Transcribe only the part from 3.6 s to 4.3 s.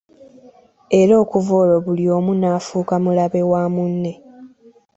mune!